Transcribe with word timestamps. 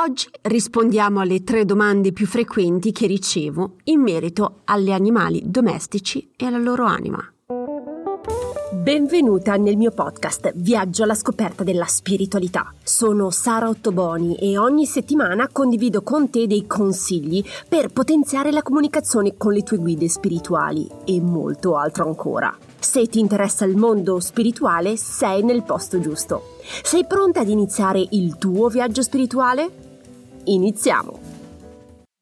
Oggi 0.00 0.28
rispondiamo 0.42 1.18
alle 1.18 1.42
tre 1.42 1.64
domande 1.64 2.12
più 2.12 2.24
frequenti 2.28 2.92
che 2.92 3.08
ricevo 3.08 3.78
in 3.84 4.00
merito 4.00 4.60
agli 4.66 4.92
animali 4.92 5.42
domestici 5.44 6.30
e 6.36 6.46
alla 6.46 6.58
loro 6.58 6.84
anima. 6.84 7.18
Benvenuta 8.70 9.56
nel 9.56 9.76
mio 9.76 9.90
podcast 9.90 10.52
Viaggio 10.54 11.02
alla 11.02 11.16
scoperta 11.16 11.64
della 11.64 11.86
spiritualità. 11.86 12.72
Sono 12.80 13.30
Sara 13.30 13.68
Ottoboni 13.68 14.36
e 14.36 14.56
ogni 14.56 14.86
settimana 14.86 15.48
condivido 15.48 16.02
con 16.02 16.30
te 16.30 16.46
dei 16.46 16.64
consigli 16.68 17.42
per 17.68 17.88
potenziare 17.88 18.52
la 18.52 18.62
comunicazione 18.62 19.36
con 19.36 19.52
le 19.52 19.64
tue 19.64 19.78
guide 19.78 20.08
spirituali 20.08 20.88
e 21.06 21.20
molto 21.20 21.76
altro 21.76 22.06
ancora. 22.06 22.56
Se 22.78 23.04
ti 23.08 23.18
interessa 23.18 23.64
il 23.64 23.76
mondo 23.76 24.20
spirituale, 24.20 24.96
sei 24.96 25.42
nel 25.42 25.64
posto 25.64 25.98
giusto. 25.98 26.56
Sei 26.84 27.04
pronta 27.04 27.40
ad 27.40 27.48
iniziare 27.48 28.06
il 28.10 28.38
tuo 28.38 28.68
viaggio 28.68 29.02
spirituale? 29.02 29.86
Iniziamo! 30.48 31.20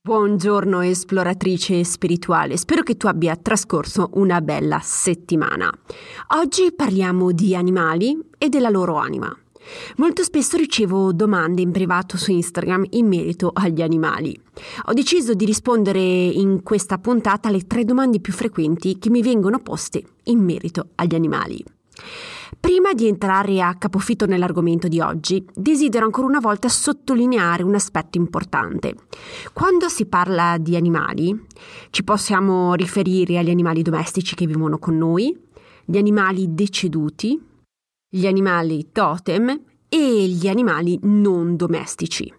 Buongiorno 0.03 0.81
esploratrice 0.81 1.85
spirituale, 1.85 2.57
spero 2.57 2.83
che 2.83 2.97
tu 2.97 3.07
abbia 3.07 3.37
trascorso 3.37 4.11
una 4.15 4.41
bella 4.41 4.81
settimana. 4.83 5.73
Oggi 6.37 6.73
parliamo 6.75 7.31
di 7.31 7.55
animali 7.55 8.19
e 8.37 8.49
della 8.49 8.69
loro 8.69 8.97
anima. 8.97 9.33
Molto 9.99 10.25
spesso 10.25 10.57
ricevo 10.57 11.13
domande 11.13 11.63
in 11.63 11.71
privato 11.71 12.17
su 12.17 12.33
Instagram 12.33 12.87
in 12.91 13.07
merito 13.07 13.53
agli 13.55 13.83
animali. 13.83 14.37
Ho 14.87 14.93
deciso 14.93 15.35
di 15.35 15.45
rispondere 15.45 16.01
in 16.01 16.65
questa 16.65 16.99
puntata 16.99 17.47
alle 17.47 17.65
tre 17.65 17.85
domande 17.85 18.19
più 18.19 18.33
frequenti 18.33 18.99
che 18.99 19.09
mi 19.09 19.23
vengono 19.23 19.61
poste 19.61 20.03
in 20.25 20.41
merito 20.41 20.89
agli 20.97 21.15
animali. 21.15 21.65
Prima 22.59 22.93
di 22.93 23.07
entrare 23.07 23.61
a 23.61 23.75
capofitto 23.75 24.27
nell'argomento 24.27 24.89
di 24.89 25.01
oggi, 25.01 25.45
desidero 25.55 26.05
ancora 26.05 26.27
una 26.27 26.41
volta 26.41 26.69
sottolineare 26.69 27.63
un 27.63 27.75
aspetto 27.75 28.19
importante. 28.19 28.95
Quando 29.53 29.89
si 29.89 30.07
parla 30.07 30.57
di 30.59 30.77
animali, 30.77 31.47
ci 31.91 32.05
possiamo 32.05 32.75
riferire 32.75 33.39
agli 33.39 33.51
animali 33.51 33.83
domestici 33.83 34.35
che 34.35 34.47
vivono 34.47 34.79
con 34.79 34.97
noi, 34.97 35.37
gli 35.85 35.97
animali 35.97 36.55
deceduti, 36.55 37.41
gli 38.09 38.27
animali 38.27 38.91
totem 38.93 39.61
e 39.89 40.29
gli 40.29 40.49
animali 40.49 40.99
non 41.03 41.57
domestici. 41.57 42.33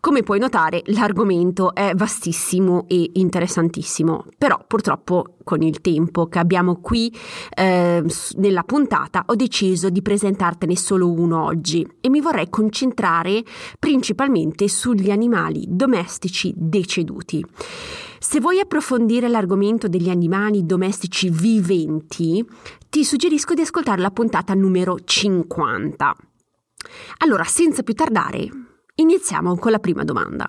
Come 0.00 0.22
puoi 0.22 0.38
notare, 0.38 0.82
l'argomento 0.86 1.74
è 1.74 1.92
vastissimo 1.96 2.84
e 2.86 3.10
interessantissimo, 3.14 4.26
però 4.38 4.56
purtroppo 4.64 5.34
con 5.42 5.60
il 5.60 5.80
tempo 5.80 6.28
che 6.28 6.38
abbiamo 6.38 6.76
qui 6.80 7.12
eh, 7.52 8.04
nella 8.36 8.62
puntata 8.62 9.24
ho 9.26 9.34
deciso 9.34 9.90
di 9.90 10.00
presentartene 10.00 10.76
solo 10.76 11.10
uno 11.10 11.42
oggi 11.42 11.84
e 12.00 12.10
mi 12.10 12.20
vorrei 12.20 12.48
concentrare 12.48 13.42
principalmente 13.76 14.68
sugli 14.68 15.10
animali 15.10 15.64
domestici 15.66 16.52
deceduti. 16.54 17.44
Se 18.20 18.38
vuoi 18.38 18.60
approfondire 18.60 19.26
l'argomento 19.26 19.88
degli 19.88 20.10
animali 20.10 20.64
domestici 20.64 21.28
viventi, 21.28 22.46
ti 22.88 23.02
suggerisco 23.02 23.52
di 23.52 23.62
ascoltare 23.62 24.00
la 24.00 24.12
puntata 24.12 24.54
numero 24.54 24.96
50. 25.02 26.14
Allora, 27.18 27.42
senza 27.42 27.82
più 27.82 27.94
tardare, 27.94 28.48
Iniziamo 29.00 29.56
con 29.56 29.70
la 29.70 29.78
prima 29.78 30.02
domanda. 30.02 30.44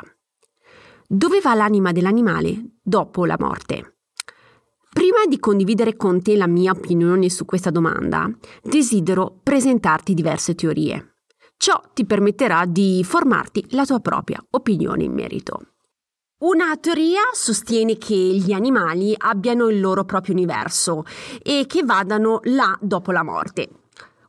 Dove 1.08 1.40
va 1.40 1.54
l'anima 1.54 1.92
dell'animale 1.92 2.78
dopo 2.82 3.26
la 3.26 3.36
morte? 3.38 3.98
Prima 4.92 5.28
di 5.28 5.38
condividere 5.38 5.96
con 5.96 6.20
te 6.24 6.36
la 6.36 6.48
mia 6.48 6.72
opinione 6.72 7.30
su 7.30 7.46
questa 7.46 7.70
domanda, 7.70 8.28
desidero 8.64 9.40
presentarti 9.44 10.16
diverse 10.16 10.56
teorie. 10.56 11.18
Ciò 11.58 11.80
ti 11.94 12.08
permetterà 12.08 12.66
di 12.66 13.04
formarti 13.04 13.68
la 13.70 13.86
tua 13.86 14.00
propria 14.00 14.44
opinione 14.50 15.04
in 15.04 15.14
merito. 15.14 15.60
Una 16.40 16.76
teoria 16.78 17.22
sostiene 17.34 18.00
che 18.00 18.16
gli 18.16 18.52
animali 18.52 19.14
abbiano 19.16 19.70
il 19.70 19.80
loro 19.80 20.06
proprio 20.06 20.34
universo 20.34 21.04
e 21.44 21.66
che 21.68 21.84
vadano 21.84 22.40
là 22.46 22.76
dopo 22.82 23.12
la 23.12 23.24
morte. 23.24 23.70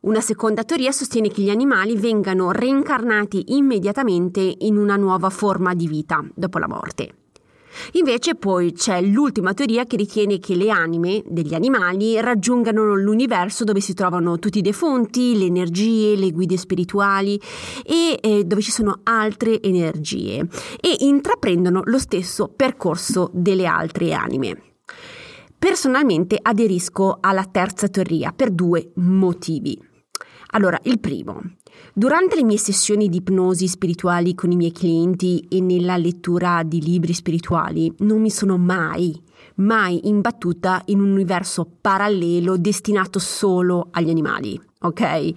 Una 0.01 0.19
seconda 0.19 0.63
teoria 0.63 0.91
sostiene 0.91 1.29
che 1.29 1.43
gli 1.43 1.51
animali 1.51 1.95
vengano 1.95 2.49
reincarnati 2.49 3.53
immediatamente 3.55 4.55
in 4.61 4.75
una 4.75 4.95
nuova 4.95 5.29
forma 5.29 5.75
di 5.75 5.87
vita 5.87 6.25
dopo 6.33 6.57
la 6.57 6.67
morte. 6.67 7.13
Invece 7.91 8.33
poi 8.33 8.73
c'è 8.73 8.99
l'ultima 8.99 9.53
teoria 9.53 9.85
che 9.85 9.97
ritiene 9.97 10.39
che 10.39 10.55
le 10.55 10.71
anime 10.71 11.21
degli 11.27 11.53
animali 11.53 12.19
raggiungano 12.19 12.95
l'universo 12.95 13.63
dove 13.63 13.79
si 13.79 13.93
trovano 13.93 14.39
tutti 14.39 14.57
i 14.57 14.63
defunti, 14.63 15.37
le 15.37 15.45
energie, 15.45 16.15
le 16.15 16.31
guide 16.31 16.57
spirituali 16.57 17.39
e 17.85 18.17
eh, 18.19 18.43
dove 18.43 18.61
ci 18.63 18.71
sono 18.71 19.01
altre 19.03 19.61
energie 19.61 20.39
e 20.79 20.95
intraprendono 21.01 21.81
lo 21.85 21.99
stesso 21.99 22.47
percorso 22.47 23.29
delle 23.33 23.67
altre 23.67 24.13
anime. 24.13 24.63
Personalmente 25.59 26.39
aderisco 26.41 27.19
alla 27.21 27.45
terza 27.45 27.87
teoria 27.87 28.33
per 28.35 28.49
due 28.49 28.93
motivi. 28.95 29.89
Allora, 30.51 30.79
il 30.83 30.99
primo. 30.99 31.41
Durante 31.93 32.35
le 32.35 32.43
mie 32.43 32.57
sessioni 32.57 33.09
di 33.09 33.17
ipnosi 33.17 33.67
spirituali 33.67 34.35
con 34.35 34.51
i 34.51 34.55
miei 34.55 34.71
clienti 34.71 35.45
e 35.49 35.61
nella 35.61 35.97
lettura 35.97 36.63
di 36.63 36.81
libri 36.81 37.13
spirituali 37.13 37.93
non 37.99 38.21
mi 38.21 38.29
sono 38.29 38.57
mai, 38.57 39.19
mai 39.55 40.07
imbattuta 40.07 40.81
in 40.85 41.01
un 41.01 41.11
universo 41.11 41.67
parallelo 41.79 42.57
destinato 42.57 43.19
solo 43.19 43.87
agli 43.91 44.09
animali. 44.09 44.59
Ok? 44.83 45.33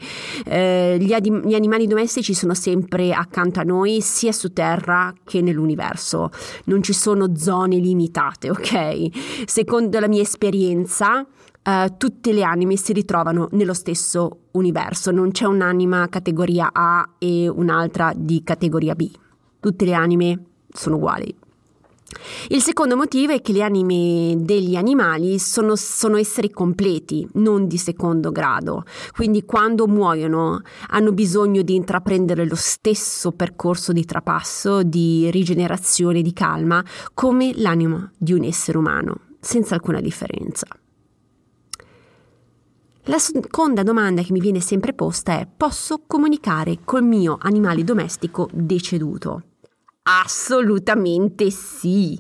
Eh, 0.47 0.97
gli, 0.98 1.12
ad- 1.12 1.46
gli 1.46 1.54
animali 1.54 1.86
domestici 1.86 2.32
sono 2.32 2.54
sempre 2.54 3.12
accanto 3.12 3.60
a 3.60 3.64
noi, 3.64 4.00
sia 4.00 4.32
su 4.32 4.52
terra 4.52 5.12
che 5.22 5.42
nell'universo. 5.42 6.31
Non 6.64 6.82
ci 6.82 6.94
sono 6.94 7.36
zone 7.36 7.76
limitate, 7.76 8.48
ok? 8.48 9.44
Secondo 9.44 10.00
la 10.00 10.08
mia 10.08 10.22
esperienza, 10.22 11.26
Uh, 11.64 11.97
tutte 11.97 12.32
le 12.32 12.42
anime 12.42 12.76
si 12.76 12.92
ritrovano 12.92 13.48
nello 13.52 13.72
stesso 13.72 14.41
universo, 14.52 15.10
non 15.10 15.30
c'è 15.30 15.47
un'anima 15.47 16.08
categoria 16.10 16.69
A 16.72 17.14
e 17.19 17.48
un'altra 17.48 18.12
di 18.14 18.42
categoria 18.42 18.94
B. 18.94 19.10
Tutte 19.60 19.84
le 19.86 19.94
anime 19.94 20.44
sono 20.70 20.97
uguali. 20.97 21.34
Il 22.48 22.62
secondo 22.62 22.97
motivo 22.97 23.32
è 23.32 23.41
che 23.41 23.52
le 23.52 23.62
anime 23.62 24.36
degli 24.38 24.76
animali 24.76 25.38
sono, 25.38 25.75
sono, 25.75 26.16
esseri 26.16 26.50
completi, 26.50 27.26
non 27.34 27.66
di 27.66 27.78
secondo 27.78 28.31
grado, 28.31 28.84
quindi 29.12 29.44
quando 29.44 29.86
muoiono 29.86 30.60
hanno 30.88 31.12
bisogno 31.12 31.62
di 31.62 31.75
intraprendere 31.75 32.46
lo 32.46 32.56
stesso 32.56 33.32
percorso 33.32 33.92
di 33.92 34.04
trapasso, 34.04 34.82
di 34.82 35.31
rigenerazione, 35.31 36.22
di 36.22 36.32
calma, 36.32 36.84
come 37.14 37.52
l'anima 37.56 38.10
di 38.16 38.32
un 38.32 38.44
essere 38.44 38.78
umano, 38.78 39.20
senza 39.41 39.75
alcuna 39.75 40.00
differenza. 40.00 40.66
La 43.09 43.19
seconda 43.19 43.82
domanda 43.82 44.22
che 44.22 44.32
mi 44.32 44.41
viene 44.41 44.60
sempre 44.60 44.94
posta 44.94 45.38
è 45.38 45.47
posso 45.47 46.04
comunicare 46.06 46.78
col 46.84 47.04
mio 47.04 47.37
animale 47.38 47.84
domestico 47.84 48.48
deceduto? 48.50 49.42
Assolutamente 50.04 51.50
sì. 51.50 52.19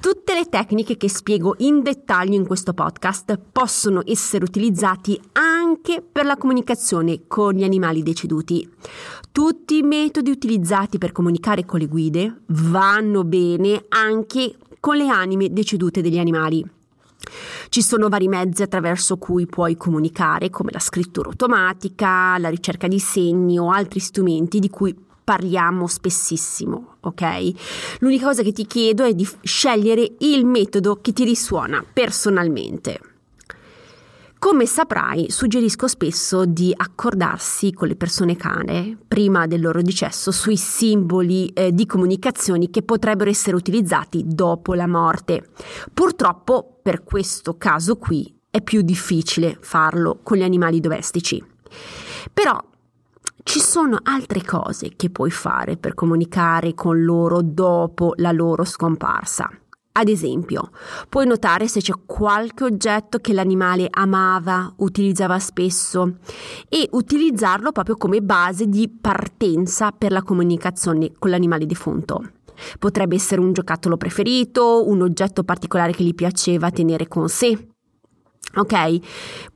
Tutte 0.00 0.32
le 0.32 0.46
tecniche 0.46 0.96
che 0.96 1.10
spiego 1.10 1.56
in 1.58 1.82
dettaglio 1.82 2.36
in 2.36 2.46
questo 2.46 2.72
podcast 2.72 3.38
possono 3.52 4.00
essere 4.06 4.44
utilizzati 4.44 5.20
anche 5.32 6.00
per 6.00 6.24
la 6.24 6.38
comunicazione 6.38 7.26
con 7.26 7.52
gli 7.52 7.64
animali 7.64 8.02
deceduti. 8.02 8.66
Tutti 9.30 9.76
i 9.76 9.82
metodi 9.82 10.30
utilizzati 10.30 10.96
per 10.96 11.12
comunicare 11.12 11.66
con 11.66 11.80
le 11.80 11.86
guide 11.86 12.44
vanno 12.46 13.24
bene 13.24 13.84
anche 13.90 14.56
con 14.80 14.96
le 14.96 15.08
anime 15.08 15.52
decedute 15.52 16.00
degli 16.00 16.18
animali. 16.18 16.76
Ci 17.68 17.82
sono 17.82 18.08
vari 18.08 18.28
mezzi 18.28 18.62
attraverso 18.62 19.16
cui 19.16 19.46
puoi 19.46 19.76
comunicare, 19.76 20.50
come 20.50 20.70
la 20.72 20.78
scrittura 20.78 21.28
automatica, 21.28 22.38
la 22.38 22.48
ricerca 22.48 22.88
di 22.88 22.98
segni 22.98 23.58
o 23.58 23.70
altri 23.70 24.00
strumenti 24.00 24.58
di 24.58 24.70
cui 24.70 24.96
parliamo 25.28 25.86
spessissimo, 25.86 26.96
ok? 27.00 27.98
L'unica 27.98 28.26
cosa 28.26 28.42
che 28.42 28.52
ti 28.52 28.66
chiedo 28.66 29.04
è 29.04 29.12
di 29.12 29.28
scegliere 29.42 30.14
il 30.20 30.46
metodo 30.46 31.00
che 31.02 31.12
ti 31.12 31.24
risuona 31.24 31.84
personalmente. 31.92 33.00
Come 34.38 34.66
saprai, 34.66 35.30
suggerisco 35.30 35.88
spesso 35.88 36.44
di 36.44 36.72
accordarsi 36.74 37.72
con 37.72 37.88
le 37.88 37.96
persone 37.96 38.36
cane 38.36 38.96
prima 39.08 39.48
del 39.48 39.60
loro 39.60 39.82
decesso 39.82 40.30
sui 40.30 40.56
simboli 40.56 41.48
eh, 41.48 41.74
di 41.74 41.86
comunicazioni 41.86 42.70
che 42.70 42.82
potrebbero 42.82 43.30
essere 43.30 43.56
utilizzati 43.56 44.22
dopo 44.24 44.74
la 44.74 44.86
morte. 44.86 45.48
Purtroppo, 45.92 46.78
per 46.80 47.02
questo 47.02 47.56
caso 47.58 47.96
qui, 47.96 48.32
è 48.48 48.62
più 48.62 48.82
difficile 48.82 49.58
farlo 49.60 50.20
con 50.22 50.36
gli 50.36 50.44
animali 50.44 50.78
domestici. 50.78 51.44
Però 52.32 52.56
ci 53.42 53.58
sono 53.58 53.98
altre 54.04 54.44
cose 54.44 54.92
che 54.94 55.10
puoi 55.10 55.32
fare 55.32 55.76
per 55.76 55.94
comunicare 55.94 56.74
con 56.74 57.02
loro 57.02 57.42
dopo 57.42 58.12
la 58.18 58.30
loro 58.30 58.62
scomparsa. 58.62 59.50
Ad 59.98 60.06
esempio, 60.06 60.70
puoi 61.08 61.26
notare 61.26 61.66
se 61.66 61.80
c'è 61.80 61.92
qualche 62.06 62.62
oggetto 62.62 63.18
che 63.18 63.32
l'animale 63.32 63.88
amava, 63.90 64.72
utilizzava 64.76 65.40
spesso 65.40 66.18
e 66.68 66.88
utilizzarlo 66.92 67.72
proprio 67.72 67.96
come 67.96 68.22
base 68.22 68.68
di 68.68 68.88
partenza 68.88 69.90
per 69.90 70.12
la 70.12 70.22
comunicazione 70.22 71.10
con 71.18 71.30
l'animale 71.30 71.66
defunto. 71.66 72.30
Potrebbe 72.78 73.16
essere 73.16 73.40
un 73.40 73.52
giocattolo 73.52 73.96
preferito, 73.96 74.88
un 74.88 75.02
oggetto 75.02 75.42
particolare 75.42 75.90
che 75.90 76.04
gli 76.04 76.14
piaceva 76.14 76.70
tenere 76.70 77.08
con 77.08 77.28
sé. 77.28 77.66
Ok, 78.54 78.98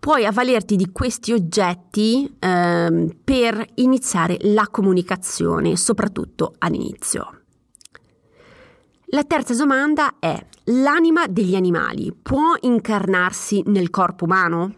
puoi 0.01 0.27
avvalerti 0.27 0.75
di 0.75 0.91
questi 0.91 1.33
oggetti 1.33 2.37
ehm, 2.41 3.15
per 3.23 3.65
iniziare 3.77 4.39
la 4.41 4.67
comunicazione, 4.69 5.77
soprattutto 5.77 6.55
all'inizio. 6.59 7.42
La 9.15 9.25
terza 9.25 9.55
domanda 9.55 10.15
è: 10.19 10.43
l'anima 10.65 11.27
degli 11.27 11.55
animali 11.55 12.15
può 12.15 12.55
incarnarsi 12.61 13.63
nel 13.67 13.91
corpo 13.91 14.25
umano? 14.25 14.75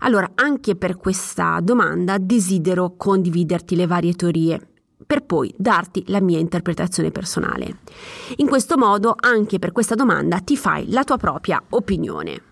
Allora, 0.00 0.32
anche 0.34 0.74
per 0.74 0.96
questa 0.96 1.60
domanda 1.62 2.18
desidero 2.18 2.94
condividerti 2.96 3.76
le 3.76 3.86
varie 3.86 4.14
teorie 4.14 4.68
per 5.06 5.22
poi 5.22 5.54
darti 5.56 6.02
la 6.08 6.20
mia 6.20 6.40
interpretazione 6.40 7.12
personale. 7.12 7.78
In 8.38 8.48
questo 8.48 8.76
modo, 8.76 9.14
anche 9.16 9.60
per 9.60 9.70
questa 9.70 9.94
domanda, 9.94 10.40
ti 10.40 10.56
fai 10.56 10.90
la 10.90 11.04
tua 11.04 11.16
propria 11.16 11.62
opinione. 11.68 12.42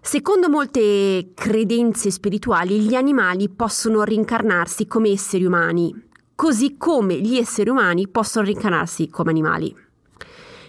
Secondo 0.00 0.48
molte 0.48 1.30
credenze 1.32 2.10
spirituali, 2.10 2.80
gli 2.80 2.96
animali 2.96 3.48
possono 3.48 4.02
rincarnarsi 4.02 4.88
come 4.88 5.10
esseri 5.10 5.44
umani, 5.44 6.05
così 6.36 6.76
come 6.76 7.18
gli 7.18 7.36
esseri 7.36 7.70
umani 7.70 8.06
possono 8.06 8.44
reincarnarsi 8.44 9.08
come 9.08 9.30
animali. 9.30 9.74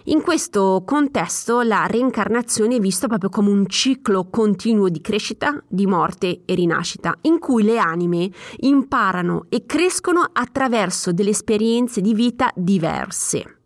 In 0.06 0.22
questo 0.22 0.84
contesto 0.86 1.62
la 1.62 1.86
reincarnazione 1.86 2.78
è 2.78 2.80
vista 2.80 3.08
proprio 3.08 3.30
come 3.30 3.50
un 3.50 3.68
ciclo 3.68 4.30
continuo 4.30 4.88
di 4.88 5.02
crescita, 5.02 5.62
di 5.68 5.86
morte 5.86 6.44
e 6.46 6.56
rinascita, 6.56 7.18
in 7.24 7.40
cui 7.40 7.64
le 7.64 7.78
anime 7.78 8.31
imparano 8.60 9.48
e 9.50 9.66
crescono 9.66 10.25
attraverso 10.31 11.12
delle 11.12 11.31
esperienze 11.31 12.00
di 12.00 12.14
vita 12.14 12.50
diverse. 12.56 13.56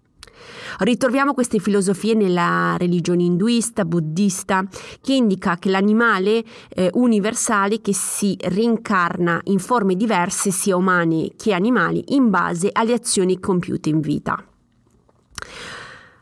Ritroviamo 0.79 1.33
queste 1.33 1.59
filosofie 1.59 2.13
nella 2.13 2.75
religione 2.77 3.23
induista, 3.23 3.85
buddista, 3.85 4.63
che 5.01 5.13
indica 5.13 5.57
che 5.57 5.69
l'animale 5.69 6.43
eh, 6.69 6.89
universale 6.93 7.81
che 7.81 7.93
si 7.93 8.37
reincarna 8.39 9.39
in 9.45 9.59
forme 9.59 9.95
diverse, 9.95 10.51
sia 10.51 10.75
umane 10.75 11.31
che 11.35 11.53
animali, 11.53 12.15
in 12.15 12.29
base 12.29 12.69
alle 12.71 12.93
azioni 12.93 13.39
compiute 13.39 13.89
in 13.89 13.99
vita. 13.99 14.43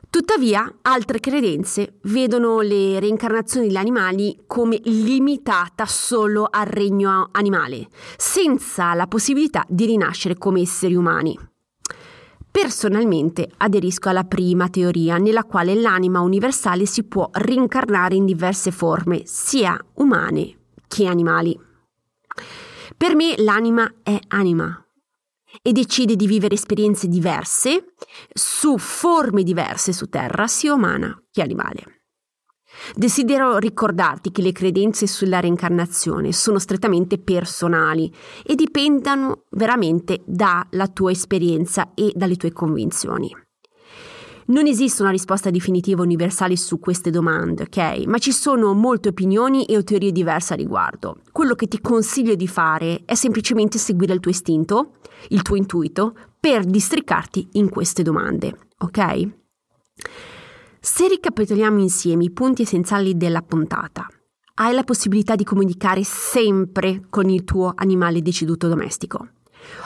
Tuttavia, 0.10 0.78
altre 0.82 1.20
credenze 1.20 2.00
vedono 2.04 2.62
le 2.62 3.00
reincarnazioni 3.00 3.68
degli 3.68 3.76
animali 3.76 4.40
come 4.48 4.80
limitata 4.86 5.86
solo 5.86 6.48
al 6.50 6.66
regno 6.66 7.30
animale, 7.32 7.90
senza 8.18 8.96
la 8.96 9.06
possibilità 9.06 9.64
di 9.70 9.86
rinascere 9.86 10.36
come 10.36 10.62
esseri 10.62 10.96
umani. 10.96 11.38
Personalmente 12.62 13.50
aderisco 13.56 14.10
alla 14.10 14.26
prima 14.26 14.68
teoria, 14.68 15.18
nella 15.18 15.46
quale 15.46 15.76
l'anima 15.76 16.20
universale 16.20 16.86
si 16.86 17.04
può 17.04 17.30
rincarnare 17.32 18.16
in 18.16 18.26
diverse 18.26 18.70
forme, 18.72 19.22
sia 19.24 19.82
umane 19.94 20.58
che 20.86 21.06
animali. 21.06 21.58
Per 22.98 23.16
me 23.16 23.36
l'anima 23.38 23.90
è 24.04 24.20
anima, 24.28 24.86
e 25.62 25.72
decide 25.72 26.18
di 26.18 26.28
vivere 26.28 26.56
esperienze 26.56 27.08
diverse 27.08 27.94
su 28.34 28.78
forme 28.78 29.44
diverse 29.44 29.94
su 29.94 30.08
terra, 30.10 30.46
sia 30.48 30.74
umana 30.74 31.18
che 31.32 31.42
animale. 31.42 31.99
Desidero 32.96 33.58
ricordarti 33.58 34.32
che 34.32 34.42
le 34.42 34.52
credenze 34.52 35.08
sulla 35.08 35.40
reincarnazione 35.40 36.32
sono 36.32 36.60
strettamente 36.60 37.18
personali 37.18 38.12
e 38.46 38.56
dipendono 38.56 39.44
veramente 39.52 40.22
dalla 40.26 40.88
tua 40.92 41.12
esperienza 41.12 41.92
e 41.94 42.12
dalle 42.16 42.36
tue 42.36 42.52
convinzioni. 42.52 43.36
Non 44.50 44.66
esiste 44.66 45.04
una 45.04 45.12
risposta 45.12 45.52
definitiva 45.52 46.02
universale 46.02 46.56
su 46.58 46.80
queste 46.80 47.12
domande, 47.12 47.64
ok? 47.64 48.06
Ma 48.08 48.18
ci 48.18 48.32
sono 48.32 48.74
molte 48.74 49.10
opinioni 49.10 49.66
e 49.66 49.84
teorie 49.84 50.12
diverse 50.12 50.54
a 50.54 50.56
riguardo. 50.56 51.18
Quello 51.32 51.54
che 51.54 51.68
ti 51.68 51.80
consiglio 51.80 52.34
di 52.34 52.48
fare 52.48 53.04
è 53.06 53.14
semplicemente 53.14 53.78
seguire 53.78 54.14
il 54.14 54.20
tuo 54.20 54.32
istinto, 54.32 54.94
il 55.28 55.44
tuo 55.44 55.56
intuito, 55.56 56.16
per 56.40 56.66
districarti 56.66 57.50
in 57.54 57.70
queste 57.70 58.02
domande, 58.02 58.56
ok? 58.80 59.30
Se 60.82 61.10
ricapitoliamo 61.10 61.80
insieme 61.80 62.24
i 62.24 62.32
punti 62.32 62.62
essenziali 62.62 63.18
della 63.18 63.42
puntata, 63.42 64.08
hai 64.56 64.74
la 64.74 64.84
possibilità 64.84 65.36
di 65.36 65.44
comunicare 65.44 66.04
sempre 66.06 67.02
con 67.10 67.30
il 67.30 67.44
tuo 67.44 67.74
animale 67.76 68.22
deceduto 68.22 68.70
domestico. 68.70 69.28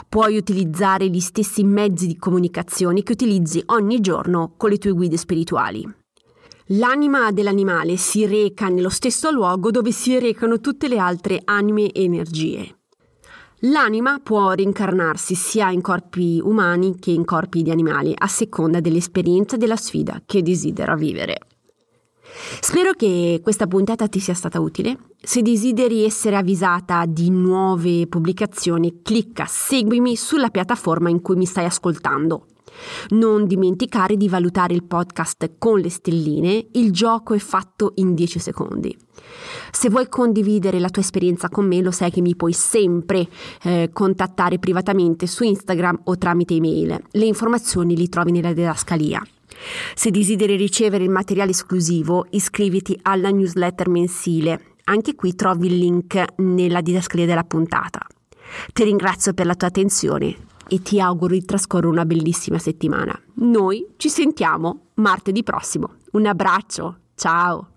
Puoi 0.07 0.38
utilizzare 0.38 1.10
gli 1.10 1.19
stessi 1.19 1.63
mezzi 1.63 2.06
di 2.06 2.18
comunicazione 2.18 3.01
che 3.01 3.13
utilizzi 3.13 3.62
ogni 3.68 4.01
giorno 4.01 4.54
con 4.56 4.69
le 4.69 4.78
tue 4.78 4.92
guide 4.92 5.18
spirituali. 5.18 5.84
L'anima 6.68 7.31
dell'animale 7.31 7.98
si 7.98 8.28
reca 8.28 8.69
nello 8.69 8.90
stesso 8.90 9.31
luogo 9.31 9.72
dove 9.72 9.92
si 9.92 10.19
recano 10.19 10.60
tutte 10.60 10.88
le 10.88 11.00
altre 11.00 11.42
anime 11.44 11.92
e 11.92 12.04
energie. 12.04 12.78
L'anima 13.65 14.19
può 14.21 14.51
rincarnarsi 14.51 15.36
sia 15.36 15.69
in 15.69 15.80
corpi 15.80 16.42
umani 16.44 16.98
che 17.00 17.12
in 17.12 17.24
corpi 17.24 17.62
di 17.62 17.71
animali, 17.71 18.13
a 18.13 18.27
seconda 18.27 18.81
dell'esperienza 18.81 19.56
e 19.56 19.57
della 19.57 19.77
sfida 19.77 20.21
che 20.25 20.42
desidera 20.42 20.95
vivere. 20.95 21.38
Spero 22.60 22.92
che 22.92 23.39
questa 23.42 23.65
puntata 23.65 24.10
ti 24.10 24.19
sia 24.19 24.33
stata 24.33 24.60
utile. 24.60 24.98
Se 25.21 25.42
desideri 25.42 26.04
essere 26.04 26.36
avvisata 26.36 27.06
di 27.06 27.30
nuove 27.30 28.06
pubblicazioni, 28.07 29.01
clicca 29.01 29.45
seguimi 29.45 30.18
sulla 30.18 30.50
piattaforma 30.50 31.09
in 31.09 31.21
cui 31.21 31.38
mi 31.38 31.45
stai 31.45 31.63
ascoltando. 31.63 32.48
Non 33.10 33.46
dimenticare 33.46 34.18
di 34.18 34.28
valutare 34.30 34.74
il 34.74 34.84
podcast 34.84 35.54
con 35.58 35.80
le 35.80 35.90
stelline, 35.90 36.68
il 36.74 36.92
gioco 36.92 37.34
è 37.34 37.40
fatto 37.40 37.94
in 37.96 38.14
10 38.14 38.40
secondi. 38.40 38.98
Se 39.72 39.90
vuoi 39.90 40.08
condividere 40.10 40.80
la 40.80 40.90
tua 40.90 41.02
esperienza 41.02 41.50
con 41.50 41.68
me, 41.68 41.81
lo 41.81 41.92
sai 41.92 42.12
che 42.12 42.22
mi 42.22 42.36
puoi 42.36 42.54
sempre 42.54 43.28
eh, 43.64 43.90
contattare 43.92 44.60
privatamente 44.60 45.28
su 45.28 45.44
Instagram 45.44 46.02
o 46.06 46.18
tramite 46.18 46.54
email. 46.54 47.02
Le 47.12 47.25
informazioni 47.25 47.96
li 47.96 48.10
trovi 48.10 48.31
nella 48.31 48.54
didascalia. 48.54 49.22
Se 49.96 50.12
desideri 50.12 50.56
ricevere 50.56 51.04
il 51.04 51.10
materiale 51.10 51.52
esclusivo, 51.52 52.26
iscriviti 52.31 52.98
alla 53.04 53.30
newsletter 53.30 53.90
mensile. 53.90 54.76
Anche 54.86 55.16
qui 55.16 55.36
trovi 55.36 55.68
il 55.68 55.78
link 55.78 56.22
nella 56.38 56.81
didascalia 56.81 57.26
della 57.26 57.44
puntata. 57.44 58.06
Ti 58.72 58.84
ringrazio 58.84 59.34
per 59.34 59.46
la 59.46 59.56
tua 59.56 59.68
attenzione 59.68 60.52
e 60.68 60.81
ti 60.81 61.00
auguro 61.00 61.33
di 61.33 61.45
trascorrere 61.45 61.88
una 61.88 62.06
bellissima 62.06 62.57
settimana. 62.57 63.19
Noi 63.36 63.86
ci 63.97 64.09
sentiamo 64.09 64.88
martedì 64.95 65.44
prossimo. 65.44 65.95
Un 66.11 66.26
abbraccio, 66.26 66.97
ciao! 67.16 67.72